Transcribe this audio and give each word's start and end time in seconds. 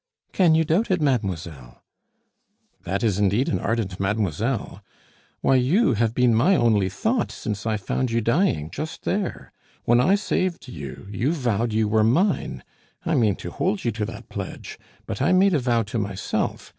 "Can 0.33 0.55
you 0.55 0.63
doubt 0.63 0.89
it, 0.89 0.99
mademoiselle?" 0.99 1.83
"That 2.85 3.03
is 3.03 3.19
indeed 3.19 3.49
an 3.49 3.59
ardent 3.59 3.99
mademoiselle! 3.99 4.81
Why, 5.41 5.57
you 5.57 5.93
have 5.93 6.15
been 6.15 6.33
my 6.33 6.55
only 6.55 6.89
thought 6.89 7.31
since 7.31 7.67
I 7.67 7.77
found 7.77 8.09
you 8.09 8.19
dying 8.19 8.71
just 8.71 9.03
there. 9.03 9.51
When 9.85 10.01
I 10.01 10.15
saved 10.15 10.67
you, 10.67 11.05
you 11.11 11.33
vowed 11.33 11.71
you 11.71 11.87
were 11.87 12.03
mine, 12.03 12.63
I 13.05 13.13
mean 13.13 13.35
to 13.35 13.51
hold 13.51 13.85
you 13.85 13.91
to 13.91 14.05
that 14.05 14.27
pledge; 14.27 14.79
but 15.05 15.21
I 15.21 15.33
made 15.33 15.53
a 15.53 15.59
vow 15.59 15.83
to 15.83 15.99
myself! 15.99 16.69